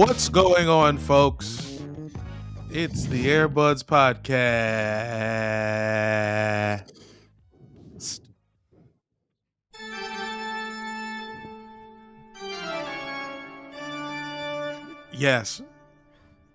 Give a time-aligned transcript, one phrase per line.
[0.00, 1.82] What's going on, folks?
[2.70, 4.30] It's the Airbuds Podcast.
[15.12, 15.60] Yes,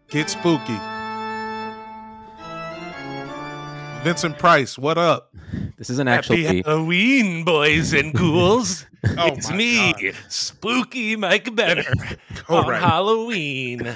[0.09, 0.79] get spooky.
[4.03, 5.35] Vincent Price, what up?
[5.77, 8.87] This is an actual Happy Halloween, boys and ghouls.
[9.17, 10.15] Oh it's me, God.
[10.29, 11.83] Spooky Mike Benner,
[12.49, 12.81] on right.
[12.81, 13.95] Halloween.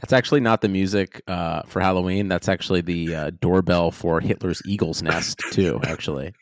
[0.00, 2.28] That's actually not the music uh, for Halloween.
[2.28, 6.32] That's actually the uh, doorbell for Hitler's Eagle's Nest, too, actually.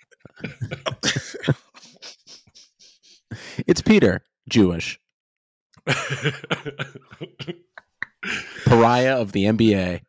[3.66, 4.98] it's Peter, Jewish,
[8.64, 10.00] pariah of the NBA.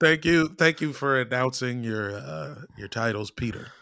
[0.00, 3.72] Thank you, thank you for announcing your uh, your titles, Peter.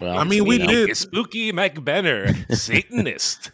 [0.00, 3.50] Well, I mean, we you know, did- Spooky Mike Benner, Satanist.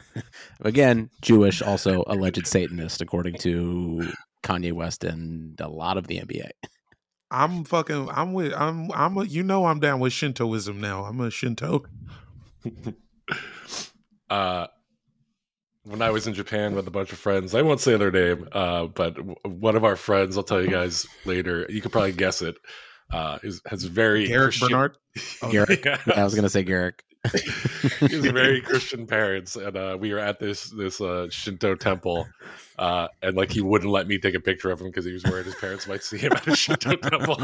[0.62, 4.12] Again, Jewish, also alleged Satanist, according to
[4.44, 6.50] Kanye West and a lot of the NBA.
[7.30, 8.08] I'm fucking.
[8.10, 8.52] I'm with.
[8.54, 8.92] I'm.
[8.92, 9.16] I'm.
[9.16, 11.04] A, you know, I'm down with Shintoism now.
[11.04, 11.84] I'm a Shinto.
[14.30, 14.66] uh,
[15.84, 18.48] when I was in Japan with a bunch of friends, I won't say their name,
[18.52, 21.66] uh, but w- one of our friends, I'll tell you guys later.
[21.68, 22.56] You could probably guess it.
[23.10, 24.96] Uh, is has very Garrett Christian- Bernard.
[25.50, 25.84] Garrick.
[25.84, 25.98] Yeah.
[26.16, 27.04] I was going to say Garrick.
[28.00, 32.26] he has very Christian parents, and uh, we were at this this uh, Shinto temple,
[32.78, 35.22] uh, and like he wouldn't let me take a picture of him because he was
[35.24, 37.38] worried his parents might see him at a Shinto temple.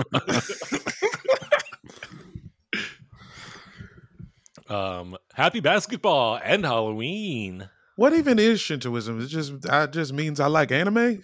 [4.69, 7.69] um, happy basketball and Halloween.
[7.97, 9.21] What even is Shintoism?
[9.21, 9.63] It just.
[9.63, 11.23] That just means I like anime.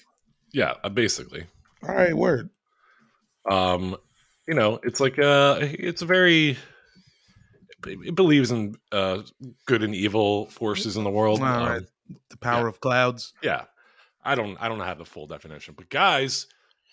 [0.52, 1.46] yeah, uh, basically.
[1.82, 2.50] All right, word.
[3.50, 3.96] um
[4.46, 6.56] you know it's like uh it's a very
[7.86, 9.22] it believes in uh
[9.66, 11.82] good and evil forces in the world All Um, right.
[12.30, 13.32] The power of clouds.
[13.42, 13.64] yeah
[14.24, 16.46] i don't i don't have the full definition but guys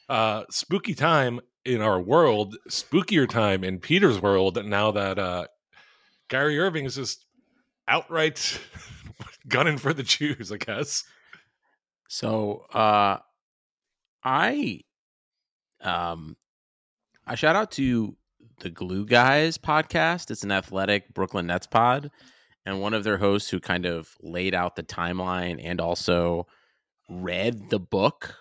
[0.09, 5.45] uh spooky time in our world spookier time in peter's world now that uh
[6.29, 7.25] kyrie irving is just
[7.87, 8.59] outright
[9.47, 11.03] gunning for the jews i guess
[12.07, 13.19] So uh
[14.23, 14.81] I
[15.81, 16.35] um
[17.31, 18.17] I shout out to
[18.59, 20.31] the Glue Guys podcast.
[20.31, 22.11] It's an athletic Brooklyn Nets pod.
[22.65, 26.45] And one of their hosts who kind of laid out the timeline and also
[27.09, 28.35] read the book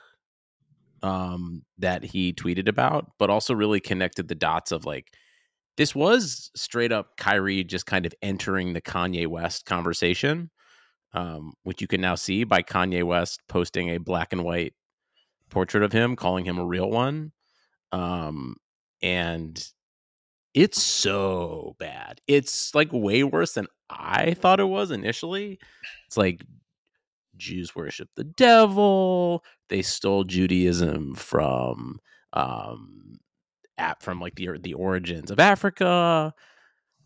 [1.04, 5.14] um that he tweeted about, but also really connected the dots of like
[5.76, 10.50] this was straight up Kyrie just kind of entering the Kanye West conversation
[11.12, 14.74] um, which you can now see by Kanye West posting a black and white
[15.48, 17.30] portrait of him, calling him a real one.
[17.92, 18.56] Um,
[19.02, 19.62] and
[20.54, 22.20] it's so bad.
[22.26, 25.58] It's like way worse than I thought it was initially.
[26.06, 26.42] It's like
[27.36, 29.44] Jews worship the devil.
[29.68, 32.00] They stole Judaism from
[32.32, 33.18] um,
[33.78, 36.34] at from like the the origins of Africa.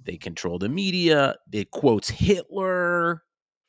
[0.02, 1.36] They control the media.
[1.52, 3.22] It quotes Hitler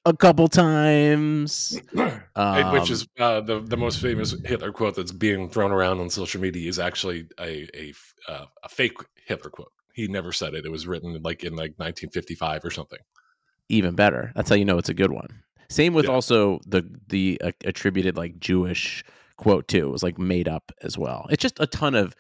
[0.06, 5.12] a couple times, And which Um, is uh, the the most famous Hitler quote that's
[5.12, 7.94] being thrown around on social media is actually a a,
[8.28, 9.72] uh, a fake Hitler quote.
[9.94, 10.66] He never said it.
[10.66, 13.00] It was written like in like 1955 or something.
[13.70, 14.32] even better.
[14.36, 15.42] That's how you know it's a good one.
[15.70, 16.12] Same with Yeah.
[16.12, 19.04] also the the uh, attributed like Jewish
[19.38, 19.88] quote too.
[19.88, 21.26] It was like made up as well.
[21.30, 22.16] It's just a ton of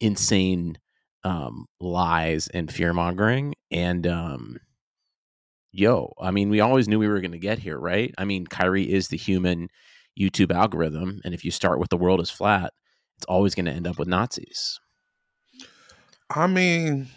[0.00, 0.78] insane
[1.24, 4.58] um lies and fear mongering and um
[5.78, 8.14] yo, I mean we always knew we were going to get here, right?
[8.18, 9.68] I mean Kyrie is the human
[10.18, 12.72] YouTube algorithm and if you start with the world is flat,
[13.16, 14.80] it's always going to end up with Nazis.
[16.30, 17.08] I mean,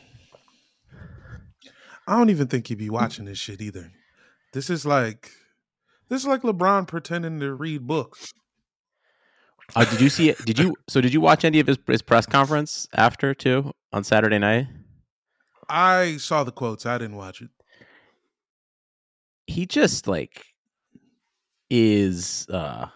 [2.08, 3.92] I don't even think he'd be watching this shit either.
[4.54, 5.32] This is like,
[6.10, 8.34] this is like LeBron pretending to read books.
[9.76, 10.38] Uh, did you see it?
[10.46, 14.04] Did you so did you watch any of his, his press conference after too on
[14.04, 14.66] Saturday night?
[15.68, 16.88] I saw the quotes.
[16.88, 17.50] I didn't watch it.
[19.50, 20.46] He just like
[21.69, 22.88] is uh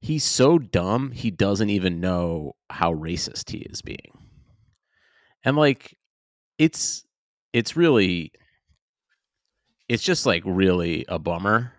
[0.00, 4.18] he's so dumb he doesn't even know how racist he is being.
[5.44, 5.96] And like
[6.58, 7.04] it's
[7.52, 8.32] it's really
[9.88, 11.72] it's just like really a bummer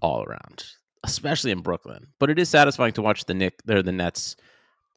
[0.00, 0.64] all around
[1.04, 2.06] especially in brooklyn.
[2.18, 4.36] But it is satisfying to watch the nick they're the nets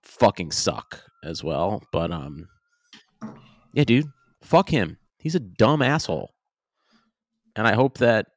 [0.03, 2.47] fucking suck as well but um
[3.73, 4.05] yeah dude
[4.41, 4.97] fuck him.
[5.17, 6.34] He's a dumb asshole
[7.55, 8.27] and I hope that,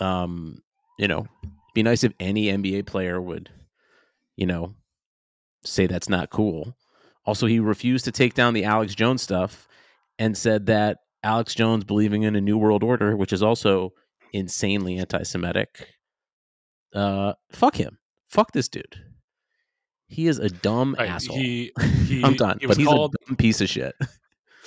[0.00, 0.62] um,
[0.98, 1.26] you know,
[1.74, 3.50] be nice if any NBA player would,
[4.36, 4.74] you know,
[5.64, 6.76] say that's not cool.
[7.26, 9.68] Also, he refused to take down the Alex Jones stuff
[10.18, 13.92] and said that Alex Jones believing in a new world order, which is also
[14.32, 15.88] insanely anti-Semitic.
[16.94, 17.98] Uh, fuck him.
[18.28, 18.96] Fuck this dude.
[20.08, 21.36] He is a dumb Right, asshole.
[21.36, 21.72] He,
[22.06, 23.94] he I'm done, He but he's called a dumb piece of shit.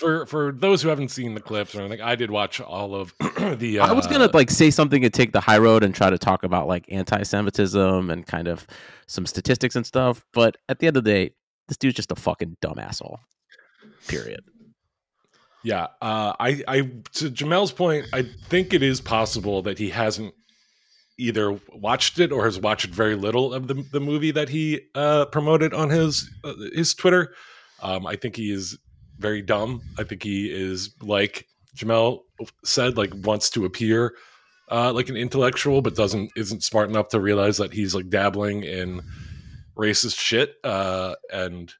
[0.02, 2.02] For for those who haven't seen the clips or anything.
[2.02, 3.14] I did watch all of
[3.60, 3.80] the.
[3.80, 6.18] Uh, I was gonna like say something and take the high road and try to
[6.18, 8.68] talk about like anti-Semitism and kind of
[9.08, 11.34] some statistics and stuff, but at the end of the day,
[11.68, 13.20] this dude's just a fucking dumb asshole.
[14.08, 14.42] Period.
[15.64, 16.82] Yeah, uh, I, I
[17.14, 20.34] to Jamel's point, I think it is possible that he hasn't
[21.20, 25.26] either watched it or has watched very little of the the movie that he uh,
[25.26, 27.36] promoted on his uh, his Twitter.
[27.84, 28.78] Um, I think he is
[29.22, 29.82] very dumb.
[29.98, 32.22] I think he is like Jamel
[32.64, 34.16] said, like wants to appear
[34.72, 38.64] uh, like an intellectual, but doesn't isn't smart enough to realize that he's like dabbling
[38.64, 39.02] in
[39.78, 40.56] racist shit.
[40.64, 41.74] Uh, and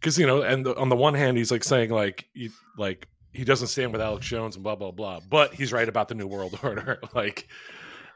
[0.00, 3.08] because you know, and the, on the one hand, he's like saying like he, like
[3.32, 6.14] he doesn't stand with Alex Jones and blah blah blah, but he's right about the
[6.14, 6.98] New World Order.
[7.14, 7.48] like,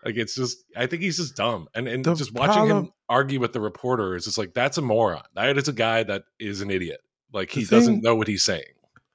[0.05, 3.39] like it's just I think he's just dumb, and and The just watching him argue
[3.39, 5.23] with the reporter is just like that's a moron.
[5.35, 7.01] That is a guy that is an idiot.
[7.33, 8.65] Like he The doesn't know what he's saying.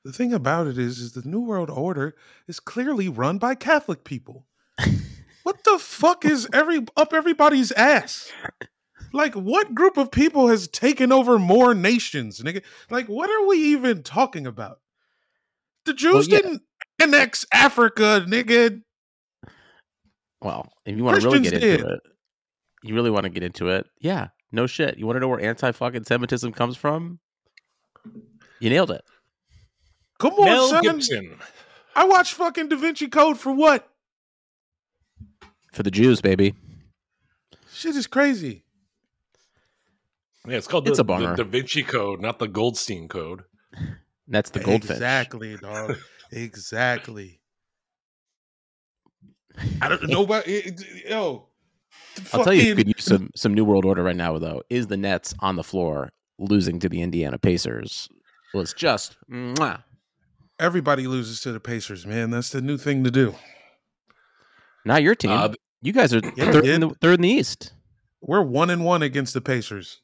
[0.04, 2.16] The thing about it is, is the New World Order
[2.48, 4.46] is clearly run by Catholic people.
[5.44, 8.32] what the fuck is every up everybody's ass?
[9.14, 12.64] Like, what group of people has taken over more nations, nigga?
[12.90, 14.80] Like, what are we even talking about?
[15.86, 16.38] The Jews yeah.
[16.38, 16.62] didn't
[17.00, 18.82] annex Africa, nigga.
[20.42, 21.80] Well, if you want to really get into did.
[21.80, 22.00] it,
[22.84, 23.88] you really want to get into it.
[24.00, 25.00] Yeah, no shit.
[25.00, 27.20] You want to know where anti-fucking Semitism comes from?
[28.60, 29.04] You nailed it.
[30.19, 30.84] Come on, Mel son.
[30.84, 31.38] Gibson.
[31.96, 33.88] I watched fucking Da Vinci Code for what?
[35.74, 36.53] For the Jews, baby.
[37.72, 38.63] Shit is crazy.
[40.48, 41.36] Yeah, it's called the, It's a the bummer.
[41.36, 43.44] Da Vinci Code, not the Goldstein Code.
[44.27, 44.91] That's the goldfish.
[44.91, 45.98] Exactly, dog.
[46.32, 47.39] exactly.
[49.82, 51.48] I don't know, but it, it- yo,
[52.34, 54.62] I'll tell you, who fucking- could use some some New World Order right now, though,
[54.70, 58.10] is the Nets on the floor losing to the Indiana Pacers.
[58.54, 59.84] Was just mwah.
[60.60, 62.30] everybody loses to the Pacers, man.
[62.32, 63.36] That's the new thing to do.
[64.86, 65.32] not your team.
[65.32, 67.74] Uh, you guys are Yeah, third, in the, third in the East.
[68.22, 70.02] We're one and one against the Pacers.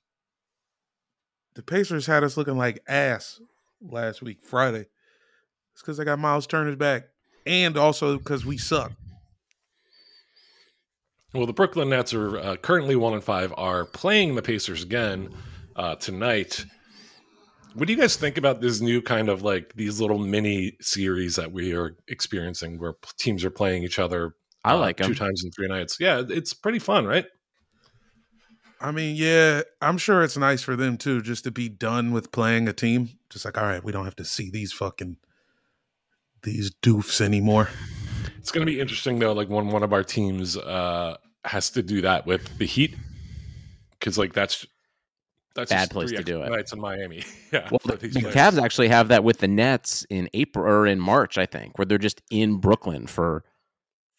[1.55, 3.39] The Pacers had us looking like ass
[3.81, 4.85] last week, Friday.
[5.73, 7.03] It's because I got Miles Turner's back,
[7.45, 8.91] and also because we suck.
[11.33, 13.53] Well, the Brooklyn Nets are uh, currently one and five.
[13.57, 15.33] Are playing the Pacers again
[15.77, 16.65] uh, tonight.
[17.73, 21.35] What do you guys think about this new kind of like these little mini series
[21.37, 24.35] that we are experiencing, where teams are playing each other?
[24.63, 25.97] I uh, like two times in three nights.
[25.99, 27.25] Yeah, it's pretty fun, right?
[28.81, 32.31] I mean, yeah, I'm sure it's nice for them too, just to be done with
[32.31, 33.09] playing a team.
[33.29, 35.17] Just like, all right, we don't have to see these fucking
[36.43, 37.69] these doofs anymore.
[38.37, 41.83] It's going to be interesting though, like when one of our teams uh, has to
[41.83, 42.95] do that with the Heat,
[43.91, 44.65] because like that's
[45.53, 46.49] That's Bad just place to do it.
[46.49, 47.23] Nights in Miami.
[47.51, 47.67] Yeah.
[47.69, 48.21] Well, the, these the.
[48.21, 51.85] Cavs actually have that with the Nets in April or in March, I think, where
[51.85, 53.43] they're just in Brooklyn for,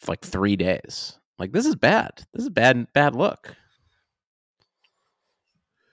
[0.00, 1.18] for like three days.
[1.38, 2.22] Like this is bad.
[2.34, 2.92] This is bad.
[2.92, 3.56] Bad look.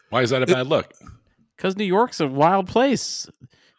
[0.10, 0.92] Why is that a bad look?
[1.56, 3.30] Because New York's a wild place.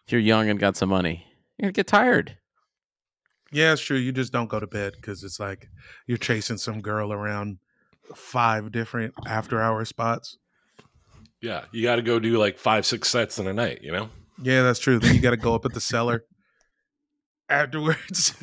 [0.06, 1.26] If you're young and got some money,
[1.58, 2.36] you're gonna get tired.
[3.52, 3.98] Yeah, it's true.
[3.98, 5.68] You just don't go to bed because it's like
[6.06, 7.58] you're chasing some girl around
[8.14, 10.38] five different after hour spots.
[11.42, 13.80] Yeah, you got to go do like five, six sets in a night.
[13.82, 14.10] You know.
[14.42, 14.98] Yeah, that's true.
[14.98, 16.24] Then you got to go up at the cellar
[17.48, 18.34] afterwards.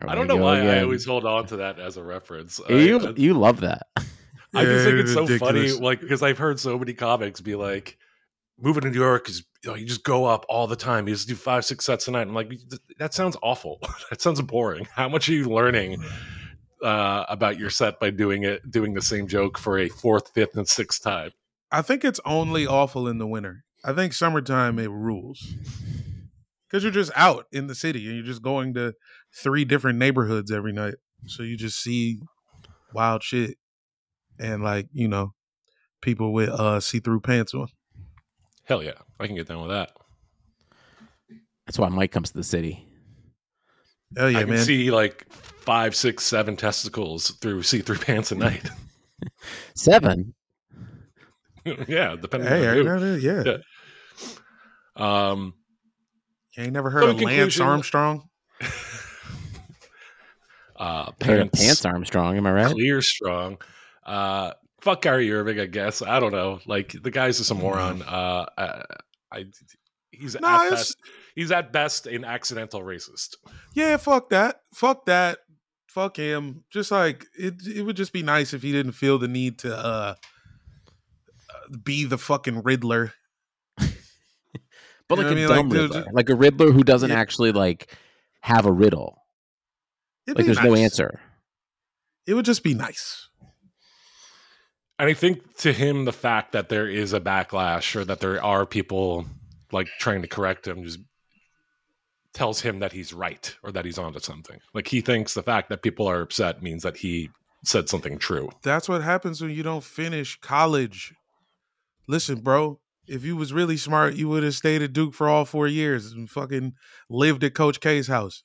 [0.00, 2.60] I don't know why I always hold on to that as a reference.
[2.68, 3.86] You I, you love that.
[4.54, 5.72] I just think Yeah, it's so ridiculous.
[5.72, 7.96] funny, like because I've heard so many comics be like,
[8.58, 11.08] "Moving to New York is you, know, you just go up all the time.
[11.08, 12.52] You just do five, six sets a night." I'm like,
[12.98, 13.78] that sounds awful.
[14.10, 14.86] that sounds boring.
[14.94, 16.02] How much are you learning
[16.82, 20.56] uh, about your set by doing it, doing the same joke for a fourth, fifth,
[20.56, 21.30] and sixth time?
[21.72, 23.64] I think it's only awful in the winter.
[23.82, 25.54] I think summertime it rules
[26.68, 28.94] because you're just out in the city and you're just going to
[29.34, 30.94] three different neighborhoods every night.
[31.26, 32.20] So you just see
[32.92, 33.56] wild shit
[34.38, 35.32] and like you know
[36.02, 37.68] people with uh see through pants on.
[38.64, 39.90] Hell yeah, I can get down with that.
[41.66, 42.86] That's why Mike comes to the city.
[44.16, 44.64] Hell yeah, I can man!
[44.64, 48.68] see like five, six, seven testicles through see-through pants a night.
[49.76, 50.34] Seven.
[51.88, 52.84] yeah, depending hey, I on who.
[52.84, 53.42] know yeah.
[54.96, 55.30] Yeah.
[55.30, 55.54] Um,
[56.56, 58.28] You ain't never heard So of Lance conclusion- Armstrong?
[60.76, 62.36] uh, pants, pants Armstrong.
[62.36, 62.72] Am I right?
[62.72, 63.58] clear strong.
[64.04, 66.02] Uh, fuck Kyrie Irving, I guess.
[66.02, 66.60] I don't know.
[66.66, 68.02] Like the guy's just a moron.
[68.02, 68.82] Uh, I,
[69.32, 69.44] I
[70.10, 70.96] he's No, at best
[71.34, 73.36] he's at best an accidental racist.
[73.74, 74.60] Yeah, fuck that.
[74.74, 75.38] Fuck that.
[75.88, 76.64] Fuck him.
[76.70, 79.76] Just like it it would just be nice if he didn't feel the need to
[79.76, 80.14] uh,
[81.84, 83.12] be the fucking Riddler.
[85.08, 85.68] But You like know a what dumb?
[85.68, 87.18] Like, Riddler, just- like a Riddler who doesn't Yeah.
[87.20, 87.94] actually like
[88.40, 89.18] have a riddle.
[90.26, 91.20] It'd Like be there's no answer.
[92.26, 93.28] It would just be nice.
[94.98, 98.42] And I think to him, the fact that there is a backlash or that there
[98.42, 99.26] are people
[99.72, 101.00] like trying to correct him just
[102.32, 104.60] tells him that he's right or that he's onto something.
[104.72, 107.30] Like he thinks the fact that people are upset means that he
[107.64, 108.50] said something true.
[108.62, 111.14] That's what happens when you don't finish college.
[112.08, 115.44] Listen, bro, if you was really smart, you would have stayed at Duke for all
[115.44, 116.74] four years and fucking
[117.08, 118.42] lived at Coach K's house.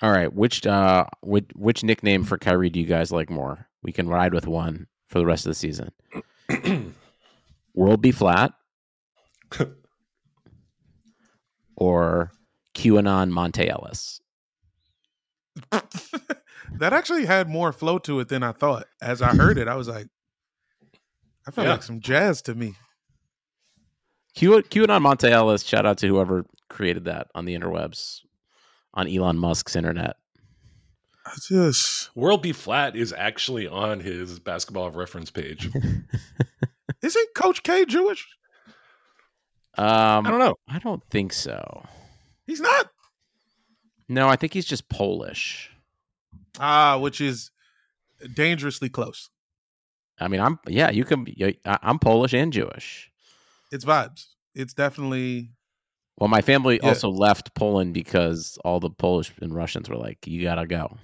[0.00, 3.66] All right, which uh which, which nickname for Kyrie do you guys like more?
[3.82, 5.90] We can ride with one for the rest of the season.
[7.74, 8.52] World be flat
[11.76, 12.32] or
[12.74, 14.20] QAnon Monte Ellis.
[15.70, 18.86] that actually had more flow to it than I thought.
[19.00, 20.08] As I heard it, I was like,
[21.46, 21.72] I felt Yeah.
[21.72, 22.74] like some jazz to me.
[24.34, 28.20] Q QAnon Monte Ellis, shout out to whoever created that on the interwebs
[28.94, 30.16] on Elon Musk's internet.
[31.26, 35.70] I just World Be Flat is actually on his basketball reference page.
[37.02, 38.26] isn't Coach K Jewish?
[39.78, 40.56] Um I don't know.
[40.68, 41.84] I don't think so.
[42.46, 42.88] He's not.
[44.08, 45.70] No, I think he's just Polish.
[46.58, 47.50] Ah, which is
[48.34, 49.30] dangerously close.
[50.18, 51.26] I mean, I'm yeah, you can
[51.64, 53.11] I'm Polish and Jewish.
[53.72, 54.26] It's vibes.
[54.54, 55.50] It's definitely
[56.18, 56.90] Well, my family Yeah.
[56.90, 60.98] also left Poland because all the Polish and Russians were like, "You gotta go."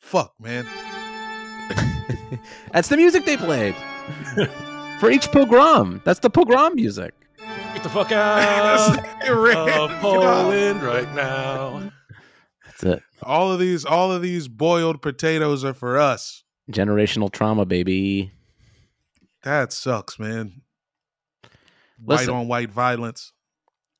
[0.00, 0.66] fuck, man.
[2.72, 3.74] That's the music they played
[4.98, 6.02] for each pogrom.
[6.04, 7.14] That's the pogrom music.
[7.74, 11.92] Get the fuck out of Poland right now.
[12.64, 13.02] That's it.
[13.22, 16.42] All of these, all of these boiled potatoes are for us.
[16.70, 18.32] Generational trauma, baby.
[19.42, 20.62] That sucks, man.
[22.02, 23.32] White on white violence.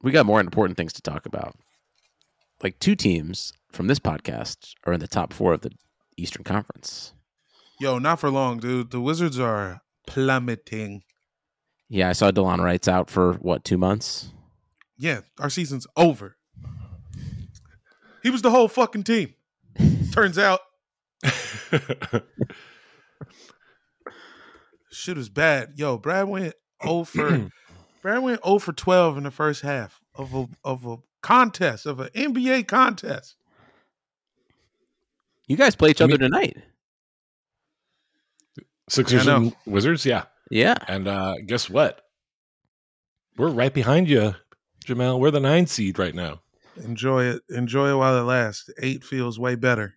[0.02, 1.54] We got more important things to talk about.
[2.62, 5.72] Like two teams from this podcast are in the top four of the
[6.16, 7.14] Eastern Conference.
[7.78, 8.90] Yo, not for long, dude.
[8.90, 11.02] The Wizards are plummeting.
[11.88, 14.32] Yeah, I saw Delon Wright's out for what two months.
[14.98, 16.36] Yeah, our season's over.
[18.22, 19.34] He was the whole fucking team.
[20.12, 20.60] Turns out
[24.90, 25.72] shit was bad.
[25.76, 27.50] Yo, Brad went 0 for
[28.02, 32.00] Brad went 0 for 12 in the first half of a of a contest, of
[32.00, 33.36] an NBA contest.
[35.46, 36.56] You guys play each I other mean- tonight.
[38.88, 40.24] Sixers Yeah, I and Wizards, yeah.
[40.50, 40.74] Yeah.
[40.88, 42.02] And uh, guess what?
[43.36, 44.34] We're right behind you,
[44.84, 45.20] Jamel.
[45.20, 46.40] We're the nine seed right now.
[46.82, 47.42] Enjoy it.
[47.50, 48.68] Enjoy it while it lasts.
[48.82, 49.94] Eight feels way better.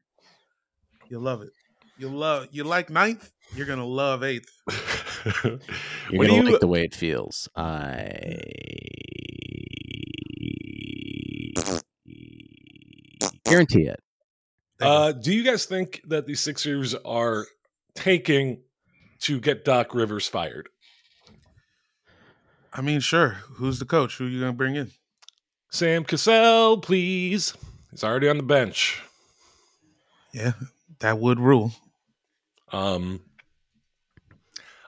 [1.13, 1.51] You'll love it.
[2.00, 4.50] You love you like ninth, you're gonna love eighth.
[5.43, 5.60] You're
[6.17, 7.48] What gonna you- like the way it feels.
[7.55, 8.39] I
[13.46, 14.00] guarantee it.
[14.82, 17.46] Uh, do you guys think that the Sixers are
[17.93, 18.63] tanking
[19.20, 20.70] to get Doc Rivers fired?
[22.74, 23.38] I mean, sure.
[23.58, 24.17] Who's the coach?
[24.17, 24.89] Who are you gonna bring in?
[25.70, 27.53] Sam Cassell, please.
[27.91, 29.01] He's already on the bench.
[30.34, 30.53] Yeah,
[31.03, 31.72] that would rule.
[32.72, 33.22] Um,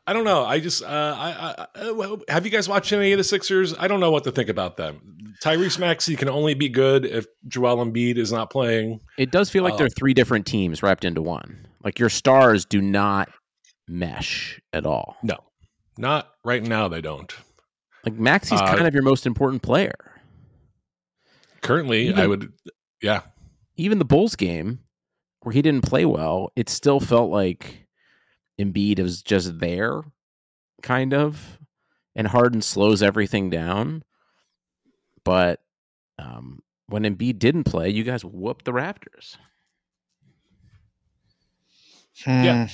[0.08, 0.44] I don't know.
[0.46, 3.74] I just, uh, I, I, I, well, have you guys watched any of the Sixers?
[3.78, 5.34] I don't know what to think about them.
[5.44, 9.02] Tyrese Maxey can only be good if Joel Embiid is not playing.
[9.18, 9.78] It does feel like Oh.
[9.78, 11.68] they're three different teams wrapped into one.
[11.84, 13.30] Like your stars do not
[13.88, 15.18] mesh at all.
[15.22, 15.38] No,
[15.98, 16.88] not right now.
[16.88, 17.32] They don't.
[18.06, 19.94] Like Maxey's Uh, kind of your most important player.
[21.62, 22.54] Currently, Even- I would,
[23.02, 23.22] yeah.
[23.76, 24.80] Even the Bulls game
[25.46, 27.86] where he didn't play well, it still felt like
[28.60, 30.02] Embiid was just there,
[30.82, 31.60] kind of,
[32.16, 34.04] and Harden slows everything down.
[35.24, 35.62] But
[36.18, 39.38] um, when Embiid didn't play, you guys whooped the Raptors.
[42.26, 42.68] Yeah.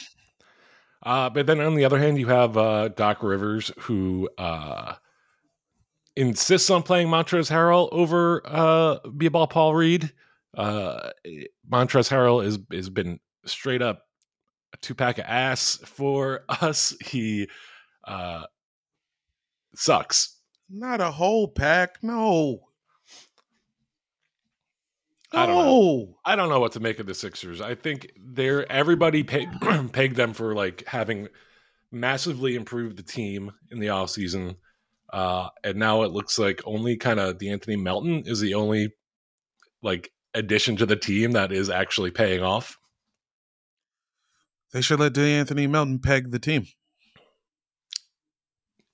[1.03, 4.93] Uh, but then on the other hand, you have uh, Doc Rivers, who uh,
[6.15, 10.13] insists on playing Montrezl Harrell over uh, B-ball Paul Reed.
[10.55, 11.11] Uh,
[11.69, 14.03] Montrezl Harrell is has been straight up
[14.73, 16.95] a two pack of ass for us.
[17.03, 17.47] He
[18.03, 18.45] uh,
[19.75, 20.37] sucks.
[20.69, 21.97] Not a whole pack.
[22.01, 22.67] No.
[25.33, 25.63] I don't know.
[25.63, 26.17] No.
[26.25, 27.61] I don't know what to make of the Sixers.
[27.61, 29.47] I think they're everybody peg,
[29.93, 31.29] pegged them for like having
[31.91, 34.55] massively improved the team in the offseason.
[35.11, 38.93] Uh, and now it looks like only kind of De'Anthony Melton is the only
[39.81, 42.77] like addition to the team that is actually paying off.
[44.73, 46.65] They should let De'Anthony Melton peg the team.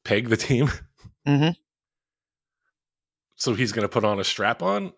[0.03, 0.69] Peg the team.
[1.27, 1.49] Mm-hmm.
[3.35, 4.93] So he's going to put on a strap on.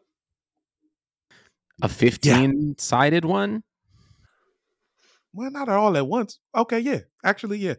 [1.81, 3.63] A 15 sided one?
[5.33, 6.39] Well, not all at once.
[6.55, 6.99] Okay, yeah.
[7.23, 7.75] Actually, yeah.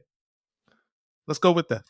[1.29, 1.85] Let's go with that.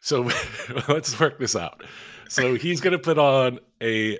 [0.00, 0.30] So
[0.88, 1.82] let's work this out.
[2.28, 4.18] So he's going to put on a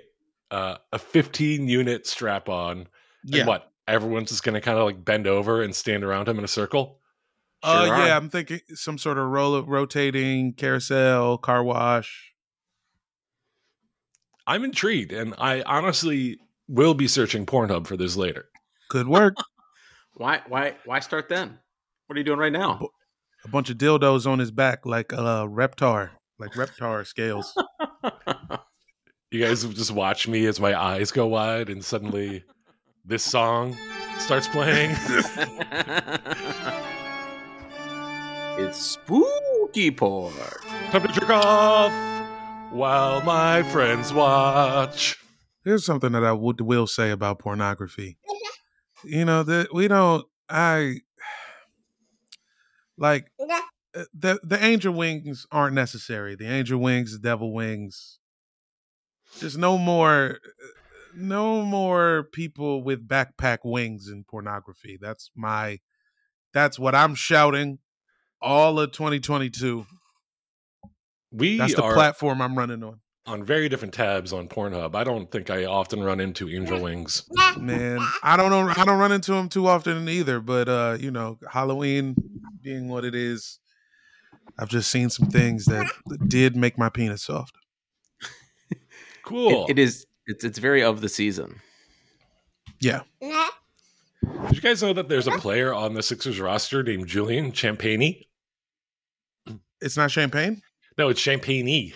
[0.53, 2.87] uh, a 15 unit strap on.
[3.23, 3.39] Yeah.
[3.39, 3.71] And what?
[3.87, 6.49] Everyone's just going to kind of like bend over and stand around him in a
[6.49, 6.99] circle.
[7.61, 8.17] Uh, Sure yeah, are.
[8.17, 12.33] I'm thinking some sort of roll rotating carousel, car wash.
[14.45, 16.37] I'm intrigued, and I honestly
[16.67, 18.45] will be searching Pornhub for this later.
[18.89, 19.35] Good work.
[20.15, 21.57] Why why why start then?
[22.05, 22.79] What are you doing right now?
[23.43, 27.51] a bunch of dildos on his back, like uh, Reptar, like Reptar scales.
[29.33, 32.43] You guys just watch me as my eyes go wide, and suddenly
[33.03, 33.75] this song
[34.19, 34.91] starts playing.
[38.59, 40.35] it's spooky porn.
[40.91, 41.91] Time to jerk off
[42.71, 45.17] while my friends watch.
[45.65, 48.19] Here's something that I would will say about pornography.
[49.03, 50.27] You know that we don't.
[50.47, 50.97] I
[52.99, 53.31] like
[53.95, 56.35] uh, the the angel wings aren't necessary.
[56.35, 58.19] The angel wings, the devil wings.
[59.39, 60.39] There's no more,
[61.15, 64.97] no more people with backpack wings in pornography.
[64.99, 65.79] That's my,
[66.53, 67.79] that's what I'm shouting.
[68.41, 69.85] All of 2022.
[71.31, 72.99] We That's the platform I'm running on.
[73.25, 74.95] on very different tabs on Pornhub.
[74.95, 77.23] I don't think I often run into angel wings.
[77.57, 78.71] Man, I don't know.
[78.77, 80.39] I don't run into them too often either.
[80.39, 82.15] But uh, you know, Halloween
[82.61, 83.59] being what it is,
[84.59, 85.89] I've just seen some things that
[86.27, 87.55] did make my penis soft.
[89.23, 89.65] Cool.
[89.65, 91.59] It, it is it's it's very of the season.
[92.79, 97.51] Yeah, Did you guys know that there's a player on the Sixers roster named Julian
[97.53, 98.27] Champagnie?
[99.81, 100.61] it's not champagne.
[100.97, 101.93] No, it's Champagnie.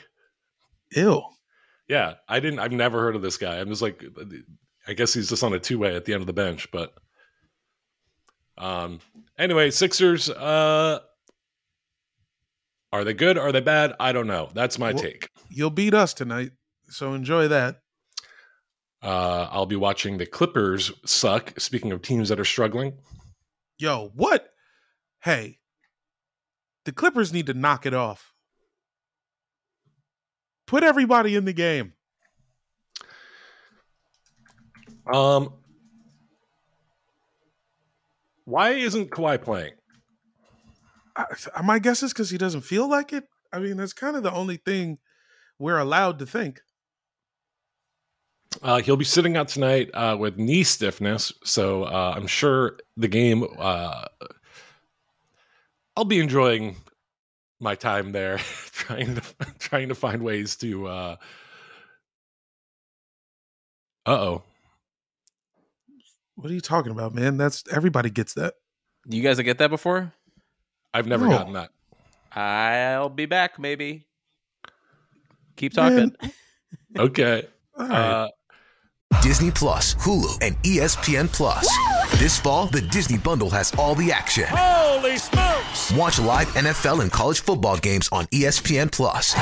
[0.96, 1.22] Ew.
[1.88, 2.60] Yeah, I didn't.
[2.60, 3.58] I've never heard of this guy.
[3.60, 4.04] I'm just like,
[4.88, 6.70] I guess he's just on a two way at the end of the bench.
[6.72, 6.94] But,
[8.58, 9.00] um,
[9.38, 10.30] anyway, Sixers.
[10.30, 11.00] Uh,
[12.94, 13.38] are they good?
[13.38, 13.94] Are they bad?
[14.00, 14.50] I don't know.
[14.54, 15.30] That's my Well- take.
[15.50, 16.52] You'll beat us tonight,
[16.90, 17.82] so enjoy that.
[19.02, 21.60] Uh, I'll be watching the Clippers suck.
[21.60, 22.94] Speaking of teams that are struggling,
[23.80, 24.50] Yo, what?
[25.22, 25.60] Hey,
[26.86, 28.34] the Clippers need to knock it off.
[30.66, 31.94] Put everybody in the game.
[35.14, 35.54] um,
[38.46, 39.74] why isn't Kawhi playing?
[41.16, 41.26] I,
[41.64, 43.26] my guess is because he doesn't feel like it.
[43.54, 44.98] I mean, that's kind of the only thing
[45.60, 46.62] we're allowed to think.
[48.62, 53.08] Uh, he'll be sitting out tonight uh, with knee stiffness, so uh, I'm sure the
[53.08, 53.46] game.
[53.58, 54.06] Uh,
[55.96, 56.76] I'll be enjoying
[57.60, 58.38] my time there,
[58.72, 59.22] trying to
[59.60, 60.88] trying to find ways to.
[60.88, 61.16] Uh
[64.06, 64.44] oh,
[66.36, 67.38] What are you talking about, man?
[67.38, 68.54] That's everybody gets that.
[69.08, 70.14] You guys get that before?
[70.94, 71.38] I've never No.
[71.38, 71.70] gotten that.
[72.32, 73.58] I'll be back.
[73.60, 74.06] Maybe.
[75.56, 76.16] Keep talking.
[76.22, 76.32] Man.
[76.98, 77.48] Okay.
[77.78, 78.12] All right.
[78.12, 78.28] Uh,
[79.22, 81.68] Disney Plus, Hulu, and ESPN Plus.
[82.18, 84.46] This fall, the Disney Bundle has all the action.
[84.48, 85.92] Holy smokes!
[85.92, 89.34] Watch live NFL and college football games on ESPN Plus.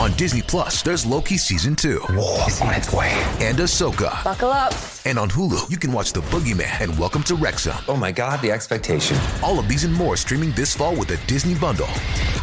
[0.00, 2.00] On Disney Plus, there's Loki season two.
[2.10, 3.10] War is on its way.
[3.40, 4.22] And Ahsoka.
[4.24, 4.72] Buckle up.
[5.06, 7.76] And on Hulu, you can watch The Boogeyman and Welcome to Wrexham.
[7.88, 9.18] Oh my god, the expectation.
[9.42, 11.86] All of these and more streaming this fall with the Disney Bundle.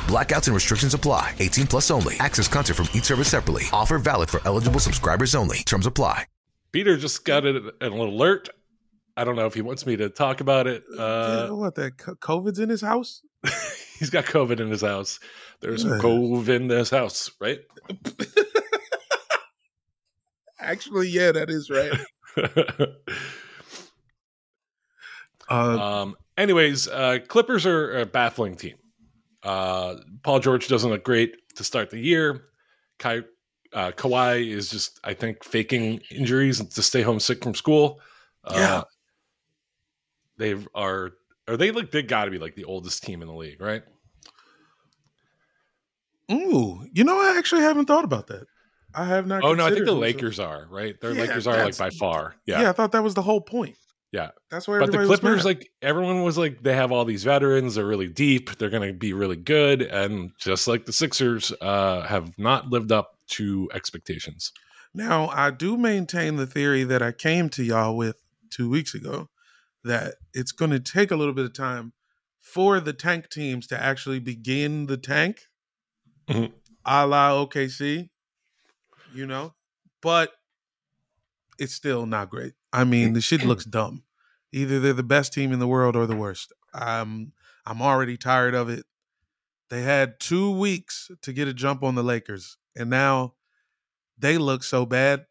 [0.07, 1.35] Blackouts and restrictions apply.
[1.39, 2.15] 18 plus only.
[2.19, 3.63] Access content from each service separately.
[3.71, 5.57] Offer valid for eligible subscribers only.
[5.59, 6.25] Terms apply.
[6.71, 8.49] Peter just got an, an alert.
[9.17, 10.83] I don't know if he wants me to talk about it.
[10.95, 13.21] Yeah, Uh, what that COVID's in his house?
[13.99, 15.19] he's got COVID in his house.
[15.61, 15.85] There's.
[15.85, 17.59] COVID in this house, right?
[20.59, 21.91] Actually, yeah, that is right.
[25.49, 28.75] Uh, um, anyways, uh, Clippers are a baffling team.
[29.43, 32.43] Uh, Paul George doesn't look great to start the year.
[32.99, 33.23] Kai,
[33.73, 37.99] uh, Kawhi is just, I think, faking injuries to stay home sick from school.
[38.45, 38.83] Uh, Yeah.
[40.37, 41.11] they are.
[41.47, 43.83] Are they like they got to be like the oldest team in the league, right?
[46.31, 48.45] ooh, you know, I actually haven't thought about that.
[48.93, 49.43] I have not.
[49.43, 50.99] Oh no, I think the so- Lakers are right.
[50.99, 52.61] Their Yeah, Lakers are like by far, Yeah.
[52.61, 52.69] yeah.
[52.69, 53.75] I thought that was the whole point.
[54.11, 54.31] Yeah.
[54.49, 54.79] that's why.
[54.79, 57.75] But the Clippers, like everyone was like, they have all these veterans.
[57.75, 58.57] They're really deep.
[58.57, 62.91] They're going to be really good, and just like the Sixers, uh, have not lived
[62.91, 64.51] up to expectations.
[64.93, 68.17] Now, I do maintain the theory that I came to y'all with
[68.49, 69.29] two weeks ago
[69.83, 71.93] that it's going to take a little bit of time
[72.39, 75.41] for the tank teams to actually begin the tank,
[76.27, 76.53] Mhm.
[76.85, 78.09] a la OKC,
[79.13, 79.53] you know,
[80.01, 80.33] but
[81.59, 82.53] it's still not great.
[82.73, 84.03] I mean, the shit looks dumb.
[84.51, 86.51] Either they're the best team in the world or the worst.
[86.73, 87.33] I'm
[87.65, 88.85] I'm already tired of it.
[89.69, 93.35] They had two weeks to get a jump on the Lakers, and now
[94.17, 95.25] they look so bad.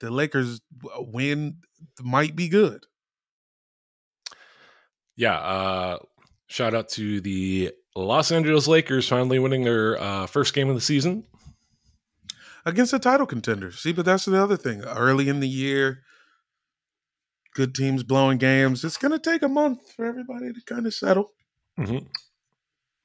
[0.00, 0.60] The Lakers
[0.98, 1.58] win
[2.00, 2.86] might be good.
[5.20, 5.36] Yeah.
[5.36, 5.98] Uh,
[6.46, 10.80] shout out to the Los Angeles Lakers finally winning their uh, first game of the
[10.80, 11.24] season.
[12.64, 13.70] against a title contender.
[13.72, 14.82] See, but that's the other thing.
[14.84, 16.02] Early in the year,
[17.54, 18.82] good teams blowing games.
[18.84, 21.32] It's going to take a month for everybody to kind of settle.
[21.78, 22.06] Mhm.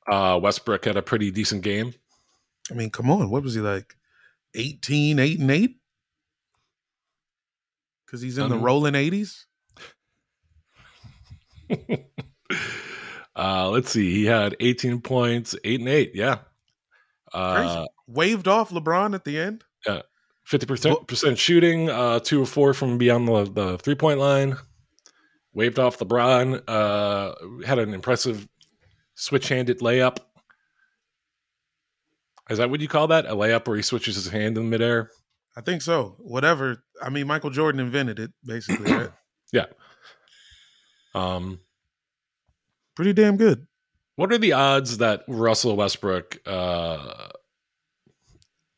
[0.08, 1.94] Uh, Westbrook had a pretty decent game.
[2.72, 3.30] I mean, come on.
[3.30, 3.96] What was he like?
[4.56, 5.78] 18, 8 and 8?
[8.06, 9.46] Because he's in the Um, rolling 80s?
[13.36, 14.12] uh, let's see.
[14.14, 16.12] He had 18 points, eight and eight.
[16.14, 16.40] Yeah.
[17.34, 17.88] Uh, Crazy.
[18.08, 19.64] Waved off LeBron at the end.
[19.86, 20.02] Yeah.
[20.46, 24.56] Fifty percent percent shooting, uh, two of four from beyond the, the three point line.
[25.54, 26.62] Waved off LeBron.
[26.68, 27.34] Uh,
[27.66, 28.48] had an impressive
[29.16, 30.20] switch handed layup.
[32.52, 33.26] Is that what you call that?
[33.26, 35.10] A layup where he switches his hand in midair?
[35.58, 36.16] I think so.
[36.20, 36.84] Whatever.
[37.02, 38.92] I mean, Michael Jordan invented it, basically.
[38.92, 39.10] right?
[39.54, 39.66] Yeah.
[41.16, 41.60] Um,
[42.96, 43.68] Pretty damn good.
[44.16, 47.28] what are the odds that Russell Westbrook uh,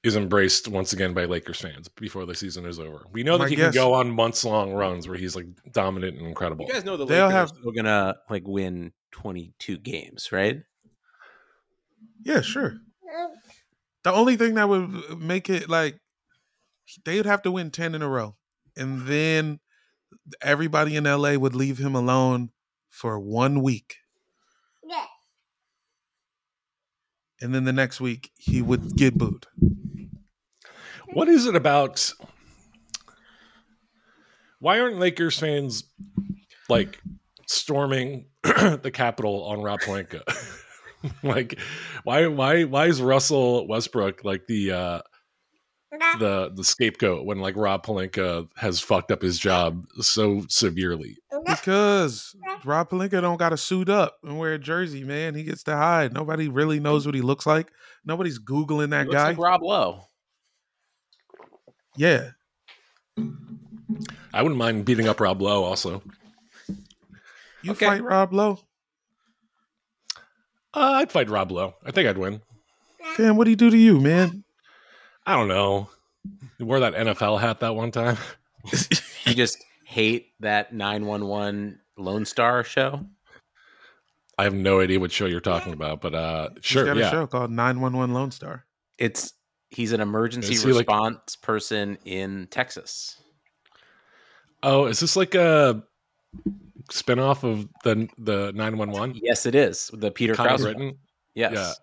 [0.04, 3.06] is embraced once again by Lakers fans before the season is over?
[3.12, 5.48] We know that My he guess- can go on months long runs where he's like
[5.72, 6.66] dominant and incredible.
[6.66, 10.62] You guys know the They'll Lakers have- are still gonna like win 22 games, right?
[12.24, 12.78] Yeah, sure.
[14.04, 16.00] The only thing that would make it like
[17.04, 18.36] they would have to win 10 in a row.
[18.76, 19.60] And then
[20.42, 22.52] everybody in LA would leave him alone
[22.90, 23.98] for one week.
[27.42, 29.46] And then the next week he would get booed.
[31.14, 32.14] What is it about?
[34.60, 35.84] Why aren't Lakers fans
[36.68, 37.00] like
[37.48, 40.22] storming the Capitol on Rob Pelinka?
[41.24, 41.60] like,
[42.04, 45.02] why, why, why is Russell Westbrook like the uh,
[46.20, 51.18] the the scapegoat when like Rob Pelinka has fucked up his job so severely?
[51.46, 55.34] Because Rob Pelinka don't got to suit up and wear a jersey, man.
[55.36, 56.14] He gets to hide.
[56.14, 57.72] Nobody really knows what he looks like.
[58.06, 59.28] Nobody's Googling that Looks guy.
[59.30, 60.02] like Rob Lowe.
[61.96, 62.32] yeah.
[64.34, 66.04] I wouldn't mind beating up Rob Lowe also.
[67.64, 67.86] You Okay.
[67.88, 68.60] fight Rob Lowe.
[70.74, 71.74] Uh, I'd fight Rob Lowe.
[71.84, 72.42] I think I'd win.
[73.18, 74.44] Damn, what'd he do to you, man?
[75.28, 75.90] I don't know.
[76.58, 78.18] You wore that NFL hat that one time.
[79.26, 83.06] You just hate that 911 Lone Star show?
[84.38, 87.08] I have no idea what show you're talking about, but uh, He's sure, got yeah.
[87.08, 88.66] a show called 911 Lone Star.
[88.98, 89.34] It's
[89.70, 93.22] he's an emergency Is he like- response person in Texas.
[94.64, 95.84] Oh, is this like a
[96.92, 99.20] spinoff of the the 911?
[99.22, 99.92] Yes, it is.
[99.94, 100.64] The Peter Kind Krause.
[100.66, 100.98] written.
[101.36, 101.54] Yes.
[101.54, 101.74] Yeah.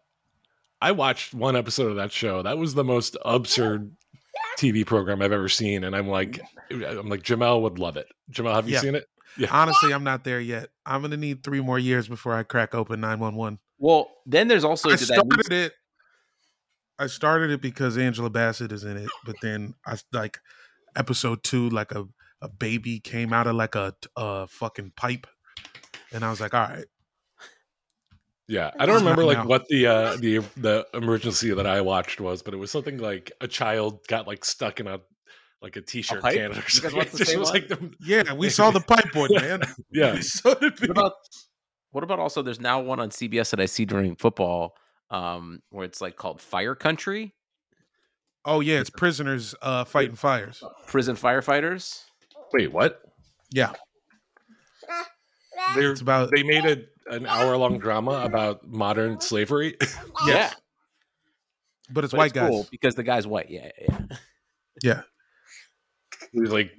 [0.81, 2.43] I watched one episode of that show.
[2.43, 3.93] That was the most absurd
[4.59, 8.07] TV program I've ever seen, and I'm like, I'm like, Jamel would love it.
[8.31, 8.81] Jamel, have you Yeah.
[8.81, 9.07] seen it?
[9.37, 9.49] Yeah.
[9.51, 10.69] Honestly, I'm not there yet.
[10.87, 13.59] I'm gonna need three more years before I crack open 911.
[13.79, 15.73] Well, then there's also I that started it.
[16.99, 20.39] I started it because Angela Bassett is in it, but then I like
[20.95, 22.07] episode two, like a
[22.41, 25.27] a baby came out of like a a fucking pipe,
[26.13, 26.85] and I was like, all right,
[28.47, 29.47] Yeah, I don't remember like now.
[29.47, 33.33] what the uh the the emergency that I watched was, but it was something like
[33.41, 35.01] a child got like stuck in a
[35.63, 36.35] like a t-shirt pipe?
[36.35, 37.01] can or something.
[37.01, 39.63] It just was like the, yeah, we saw the pipe one, man.
[39.91, 40.21] yeah.
[40.21, 40.79] so did.
[40.81, 41.13] What about
[41.93, 44.77] what about also there's now one on CBS that I see during football
[45.11, 47.35] um where it's like called Fire Country,
[48.45, 50.63] Oh yeah, it's prisoners uh fighting fires.
[50.87, 52.03] prison firefighters.
[52.53, 53.01] Wait, what?
[53.51, 53.73] Yeah,
[55.75, 56.83] They're, it's about they made a
[57.15, 59.77] an hour long drama about modern slavery.
[60.27, 60.51] Yeah.
[61.91, 62.49] but it's But white it's guys.
[62.51, 63.51] cool because the guy's white.
[63.51, 64.17] Yeah, yeah, yeah.
[64.83, 65.03] Yeah,
[66.33, 66.73] It like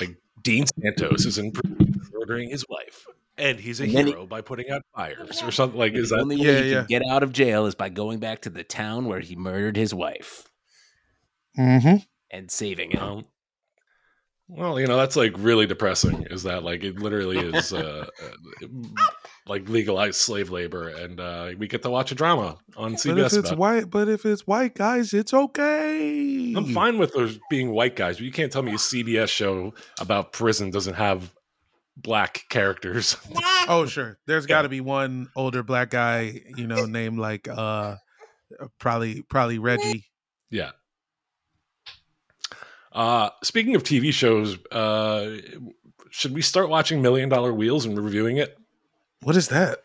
[0.00, 3.06] like Dean Santos is in prison murdering his wife,
[3.38, 5.94] and he's a And then he- hero by putting out fires or something like.
[5.94, 6.76] Is the that only Yeah, way he yeah.
[6.80, 9.76] can get out of jail is by going back to the town where he murdered
[9.76, 10.48] his wife
[11.58, 11.96] mm-hmm.
[12.30, 12.98] and saving it.
[13.02, 13.24] Um,
[14.48, 16.26] well, you know, that's like really depressing.
[16.30, 18.66] Is that like it literally is uh, uh,
[19.46, 23.04] like legalized slave labor, and uh, we get to watch a drama on CBS.
[23.04, 26.54] But if it's about white, but if it's white guys, it's okay.
[26.56, 29.74] I'm fine with those being white guys, but you can't tell me a CBS show
[30.00, 31.32] about prison doesn't have
[31.96, 33.16] black characters.
[33.66, 34.56] Oh sure, there's Yeah.
[34.56, 37.96] got to be one older black guy, you know, named like uh,
[38.78, 40.04] probably probably Reggie.
[40.50, 40.72] yeah.
[42.94, 45.36] Uh, speaking of TV shows, uh,
[46.10, 48.56] should we start watching Million Dollar Wheels and reviewing it?
[49.22, 49.78] What is that?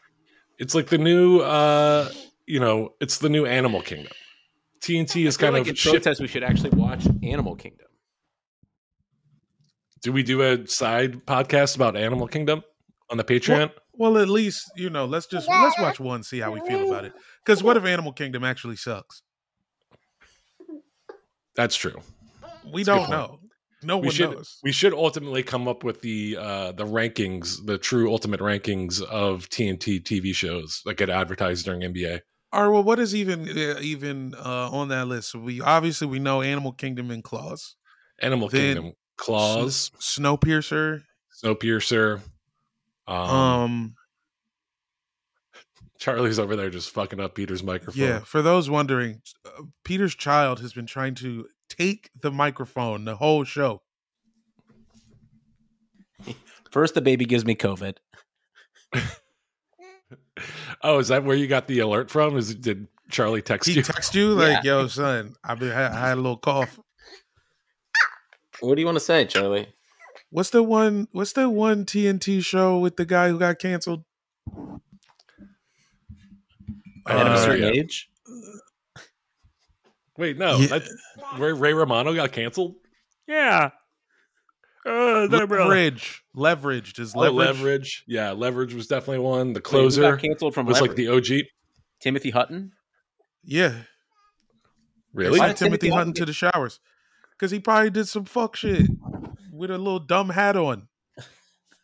[0.60, 2.10] It's like the new, uh,
[2.45, 4.12] you know, it's the new Animal Kingdom.
[4.82, 5.93] TNT is I feel kind like of in shift.
[5.95, 7.88] protest we should actually watch Animal Kingdom.
[10.02, 12.63] Do we do a side podcast about Animal Kingdom
[13.10, 13.72] on the Patreon?
[13.93, 15.06] Well, at least you know.
[15.06, 17.13] Let's just let's watch one, see how we feel about it.
[17.43, 19.24] Because what if Animal Kingdom actually sucks?
[21.56, 22.00] That's true.
[22.65, 23.39] We That's don't know.
[23.82, 24.58] No we one should knows.
[24.62, 29.48] we should ultimately come up with the uh the rankings, the true ultimate rankings of
[29.50, 32.19] TNT TV shows that get advertised during NBA.
[32.52, 35.34] Or well, what is even uh, even uh, on that list?
[35.36, 37.76] We obviously we know Animal Kingdom and Claws,
[38.22, 41.04] Animal Then- Kingdom, Claws, Snowpiercer.
[41.43, 42.22] Snowpiercer.
[43.08, 43.95] Um, Um,
[46.00, 48.02] Charlie's over there just fucking up Peter's microphone.
[48.02, 48.20] yeah.
[48.20, 53.44] For those wondering, uh, Peter's child has been trying to take the microphone the whole
[53.44, 53.82] show.
[56.72, 57.98] First, the baby gives me COVID.
[60.82, 62.38] Oh, is that where you got the alert from?
[62.38, 63.74] Is did Charlie text you?
[63.74, 63.84] He you?
[63.84, 66.80] text you like, "Yo, son, I've been I had a little cough."
[68.62, 69.68] What do you want to say, Charlie?
[70.30, 71.10] What's the one?
[71.12, 74.06] What's the one TNT show with the guy who got canceled?
[77.08, 77.82] At a Uh, certain yeah.
[77.82, 78.10] age?
[80.18, 80.68] Wait, no, Yeah.
[80.80, 80.84] that,
[81.38, 82.76] Ray, Ray Romano got canceled.
[83.28, 83.70] Yeah.
[84.86, 87.36] Uh, Leverage, leveraged is Oh, leverage.
[87.58, 88.04] leverage.
[88.08, 89.54] Yeah, leverage was definitely one.
[89.54, 91.44] The Wait, closer got canceled from was like the OG.
[92.00, 92.72] Timothy Hutton.
[93.44, 93.76] Yeah,
[95.14, 95.40] Really?
[95.40, 96.80] Why Send did Timothy Timothy Hutton to the showers
[97.32, 98.88] because he probably did some fuck shit
[99.52, 100.88] with a little dumb hat on.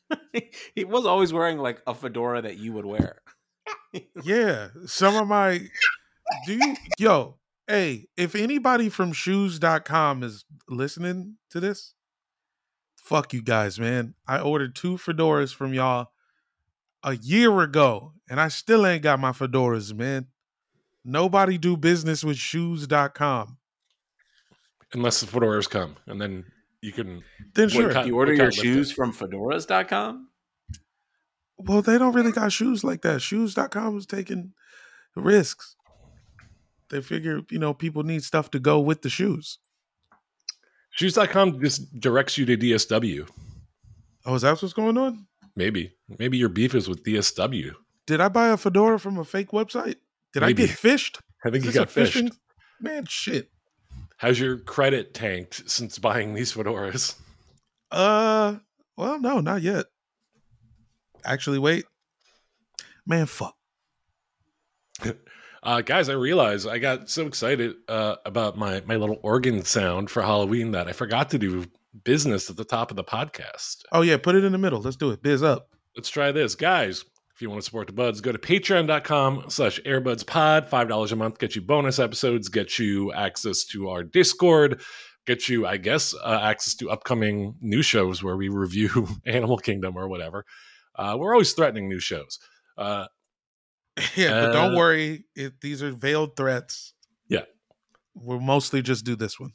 [0.75, 3.21] he was always wearing like a fedora that you would wear.
[4.23, 5.61] Yeah, some of my
[6.45, 11.93] do you yo hey if anybody from shoes.com is listening to this
[12.97, 16.07] fuck you guys man i ordered two fedoras from y'all
[17.03, 20.25] a year ago and i still ain't got my fedoras man
[21.03, 23.57] nobody do business with shoes.com
[24.93, 26.45] Unless the fedoras come, and then
[26.81, 27.21] you can.
[27.53, 30.24] then sure Boycott- You order your shoes from fedoras.com?
[31.57, 34.53] Well they don't really got shoes like that shoes.com is taking
[35.15, 35.75] risks
[36.89, 39.59] they figure you know people need stuff to go with the shoes
[40.91, 43.27] Shoes.com just directs you to DSW.
[44.25, 45.93] oh is that what's going on Maybe.
[46.19, 47.73] Maybe your beef is with DSW.
[48.05, 49.95] Did I buy a fedora from a fake website?
[50.33, 51.19] Did I get fished?
[51.45, 52.21] I think Is you got fished.
[52.81, 53.49] Man, shit.
[54.17, 57.15] How's your credit tanked since buying these fedoras?
[57.91, 58.55] Uh,
[58.97, 59.85] well, no, not yet.
[61.25, 61.85] Actually, wait.
[63.05, 63.55] Man, fuck.
[65.65, 70.11] Uh, guys, I realized I got so excited uh, about my my little organ sound
[70.11, 71.65] for Halloween that I forgot to do
[72.03, 73.77] business at the top of the podcast.
[73.91, 74.79] Oh yeah, put it in the middle.
[74.79, 75.23] Let's do it.
[75.23, 75.69] Biz up.
[75.95, 77.03] Let's try this, guys.
[77.33, 80.69] If you want to support the buds, go to patreon.com slash airbudspod.
[80.69, 84.81] $5 a month, get you bonus episodes, get you access to our Discord,
[85.25, 89.97] get you, I guess, uh, access to upcoming new shows where we review Animal Kingdom
[89.97, 90.45] or whatever.
[90.97, 92.39] Uh, we're always threatening new shows.
[92.77, 93.05] Uh,
[94.15, 95.25] Yeah, but don't Uh, worry.
[95.35, 96.93] If these are veiled threats.
[97.29, 97.43] Yeah.
[98.13, 99.53] We'll mostly just do this one.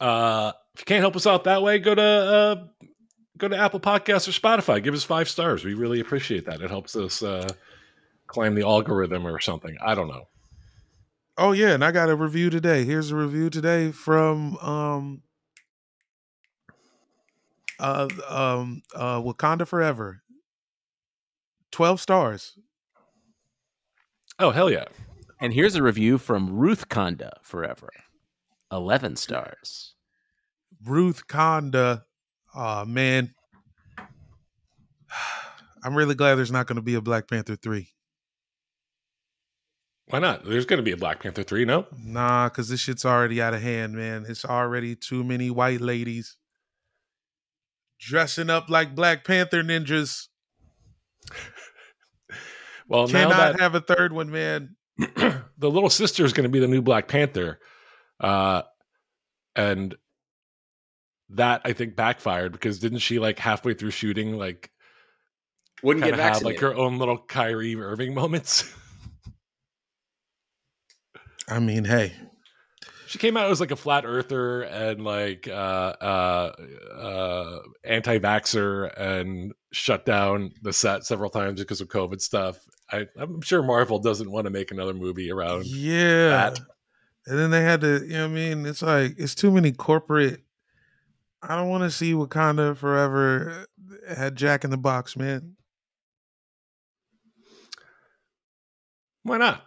[0.00, 2.64] Uh, if you can't help us out that way, go to uh,
[3.38, 4.82] go to Apple Podcasts or Spotify.
[4.82, 5.64] Give us five stars.
[5.64, 6.60] We really appreciate that.
[6.60, 7.48] It helps us uh,
[8.26, 9.76] climb the algorithm or something.
[9.82, 10.28] I don't know.
[11.36, 12.84] Oh yeah, and I got a review today.
[12.84, 15.22] Here's a review today from um
[17.78, 20.22] uh um uh Wakanda Forever.
[21.70, 22.58] 12 stars.
[24.38, 24.86] Oh hell yeah!
[25.40, 27.90] And here's a review from Ruth Conda Forever.
[28.72, 29.94] 11 stars.
[30.84, 32.04] Ruth Conda.
[32.54, 33.34] Oh man.
[35.84, 37.88] I'm really glad there's not going to be a Black Panther 3.
[40.10, 40.44] Why not?
[40.44, 41.64] There's going to be a Black Panther three.
[41.64, 44.24] No, Nah, cuz this shit's already out of hand, man.
[44.26, 46.36] It's already too many white ladies
[47.98, 50.28] dressing up like Black Panther ninjas.
[52.88, 54.76] well now Cannot that have a third one, man.
[54.96, 57.58] the little sister is going to be the new Black Panther,
[58.20, 58.62] uh,
[59.54, 59.94] and
[61.30, 64.70] that I think backfired because didn't she like halfway through shooting like
[65.82, 68.64] Wouldn't get of have like her own little Kyrie Irving moments?
[71.48, 72.12] I mean, hey,
[73.08, 76.52] she came out as like a flat earther and like uh uh
[76.94, 82.58] uh anti-vaxxer and shut down the set several times because of covid stuff
[82.90, 86.28] I, i'm sure marvel doesn't want to make another movie around yeah.
[86.30, 86.60] that.
[87.26, 88.64] And then they had to, you know what I mean?
[88.64, 90.40] It's like, it's too many corporate.
[91.42, 93.66] I don't want to see Wakanda forever
[94.08, 95.56] had Jack in the Box, man.
[99.28, 99.62] why not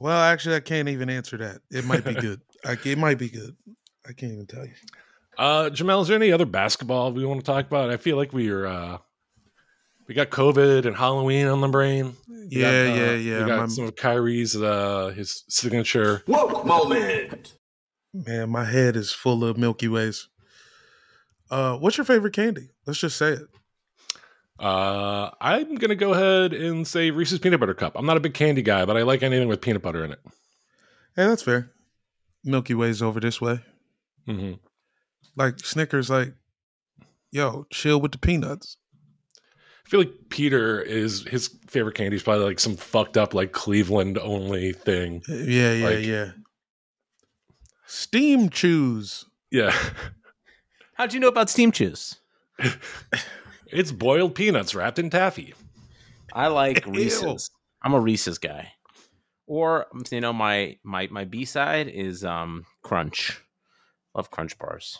[0.00, 1.60] Well, actually, I can't even answer that.
[1.70, 2.40] It might be good.
[2.64, 3.56] I, it might be good.
[4.08, 4.72] I can't even tell you.
[5.38, 8.32] uh jamel is there any other basketball we want to talk about i feel like
[8.32, 8.98] we are uh
[10.08, 13.40] we got covid and halloween on the brain We got, Yeah, uh, yeah, yeah.
[13.42, 17.54] we got My- some of kyrie's uh his signature moment.
[18.14, 20.28] Man, my head is full of Milky Ways.
[21.50, 22.70] Uh, what's your favorite candy?
[22.86, 23.42] Let's just say it.
[24.60, 28.34] Uh i'm gonna go ahead and say reese's peanut butter cup i'm not a big
[28.34, 30.20] candy guy but i like anything with peanut butter in it
[31.16, 31.72] Hey, that's fair.
[32.44, 33.58] Milky Ways over this way.
[34.26, 34.52] hmm
[35.34, 36.32] Like Snickers, like,
[37.32, 38.76] yo, chill with the peanuts.
[39.40, 43.50] I feel like Peter is his favorite candy is probably like some fucked up like
[43.50, 45.22] Cleveland only thing.
[45.28, 46.30] Yeah, yeah, Like- yeah.
[47.86, 49.24] Steam chews.
[49.50, 49.74] Yeah.
[50.94, 52.16] How'd you know about Steam Chews?
[53.70, 55.54] it's boiled peanuts wrapped in taffy.
[56.32, 56.92] I like Ew.
[56.92, 57.50] Reese's.
[57.82, 58.72] I'm a Reese's guy.
[59.46, 63.42] Or you know, my my my B side is um Crunch.
[64.14, 64.98] Love Crunch bars.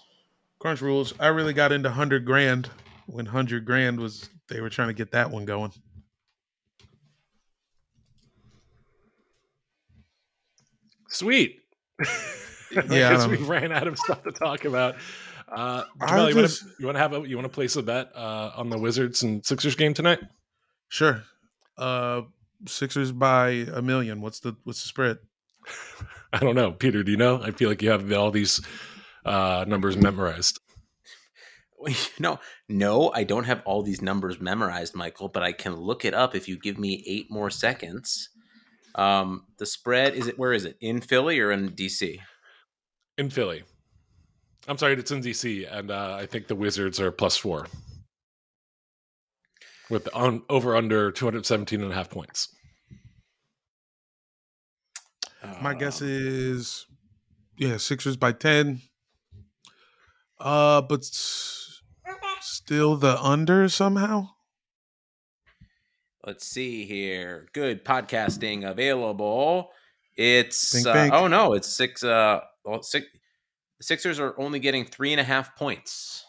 [0.59, 1.13] Crunch rules.
[1.21, 2.71] I really got into hundred grand
[3.07, 5.73] when hundred grand was they were trying to get that one going.
[11.09, 11.61] Sweet.
[12.91, 14.97] Yeah, I I guess we ran out of stuff to talk about.
[15.51, 17.55] Uh, I Jamel, you want just- to you want to have a you want to
[17.55, 20.21] place a bet uh, on the Wizards and Sixers game tonight?
[20.89, 21.23] Sure.
[21.77, 22.23] Uh
[22.67, 24.21] Sixers by a million.
[24.21, 25.19] What's the what's the spread?
[26.33, 27.03] I don't know, Peter.
[27.03, 27.41] Do you know?
[27.43, 28.61] I feel like you have all these
[29.25, 30.61] uh, numbers memorized.
[32.19, 36.13] No, no, I don't have all these numbers memorized, Michael, but I can look it
[36.13, 38.31] up if you give me eight more seconds.
[38.97, 40.37] Um, the spread is it?
[40.37, 40.77] Where is it?
[40.81, 42.19] In Philly or in DC?
[43.17, 43.63] in Philly.
[44.69, 47.67] I'm sorry, it's in DC, and uh, I think the Wizards are plus four
[49.91, 52.55] with the on, over under 217 and a half points.
[55.63, 56.87] My guess Um, is
[57.57, 58.83] yeah, Sixers by 10.
[60.41, 61.81] Uh but s-
[62.41, 64.29] still the under somehow.
[66.25, 67.47] Let's see here.
[67.55, 69.71] Good podcasting available.
[70.17, 71.15] It's Bink, uh, bink.
[71.15, 72.05] oh no, it's six.
[72.05, 73.07] Uh, well, six.
[73.79, 76.25] The Sixers are only getting three and a half points.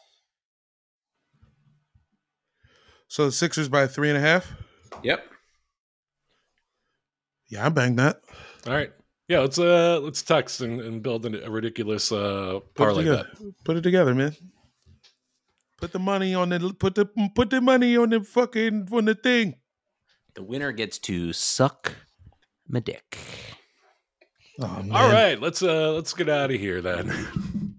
[3.08, 4.52] So the Sixers by three and a half.
[5.04, 5.26] Yep.
[7.48, 8.22] Yeah, I banged that.
[8.68, 8.92] All right.
[9.28, 13.04] Yeah, let's uh let's text and, and build a, a ridiculous uh Put it parlay
[13.04, 13.30] together.
[13.64, 14.36] Put it together, man.
[15.78, 19.16] Put the money on the put the put the money on the fucking on the
[19.16, 19.56] thing.
[20.36, 21.94] The winner gets to suck
[22.68, 23.18] my dick.
[24.62, 24.84] Oh.
[24.92, 27.12] All right, let's uh let's get out of here then.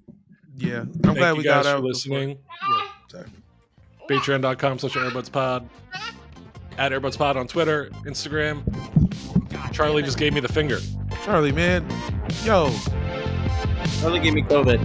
[0.57, 0.81] Yeah.
[0.81, 1.85] I'm Thank glad you we guys got for out.
[1.85, 2.39] listening.
[2.69, 3.27] Yeah, sorry.
[4.11, 5.67] Patreon.com slash AirbudsPod.
[6.77, 8.63] At AirbudsPod on Twitter, Instagram.
[9.73, 10.79] Charlie just gave me the finger.
[11.25, 11.87] Charlie, man.
[12.45, 12.71] Yo.
[14.03, 14.85] Charlie gave me COVID.